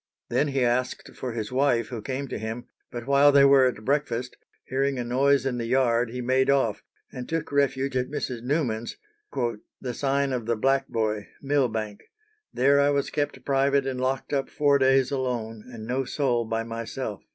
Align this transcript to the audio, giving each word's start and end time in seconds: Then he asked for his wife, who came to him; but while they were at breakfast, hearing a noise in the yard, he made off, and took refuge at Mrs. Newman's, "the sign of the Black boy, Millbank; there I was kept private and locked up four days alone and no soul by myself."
Then 0.29 0.47
he 0.47 0.63
asked 0.65 1.13
for 1.15 1.33
his 1.33 1.51
wife, 1.51 1.89
who 1.89 2.01
came 2.01 2.27
to 2.29 2.39
him; 2.39 2.65
but 2.89 3.05
while 3.05 3.31
they 3.31 3.45
were 3.45 3.67
at 3.67 3.85
breakfast, 3.85 4.35
hearing 4.65 4.97
a 4.97 5.03
noise 5.03 5.45
in 5.45 5.59
the 5.59 5.67
yard, 5.67 6.09
he 6.09 6.21
made 6.21 6.49
off, 6.49 6.81
and 7.11 7.29
took 7.29 7.51
refuge 7.51 7.95
at 7.95 8.09
Mrs. 8.09 8.41
Newman's, 8.41 8.97
"the 9.79 9.93
sign 9.93 10.33
of 10.33 10.47
the 10.47 10.55
Black 10.55 10.87
boy, 10.87 11.27
Millbank; 11.39 12.01
there 12.51 12.79
I 12.79 12.89
was 12.89 13.11
kept 13.11 13.45
private 13.45 13.85
and 13.85 14.01
locked 14.01 14.33
up 14.33 14.49
four 14.49 14.79
days 14.79 15.11
alone 15.11 15.63
and 15.71 15.85
no 15.85 16.03
soul 16.05 16.45
by 16.45 16.63
myself." 16.63 17.21